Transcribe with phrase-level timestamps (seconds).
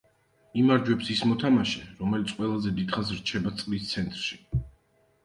[0.59, 4.41] იმარჯვებს ის მოთამაშე, რომელიც ყველაზე დიდხანს რჩება წრის ცენტრში.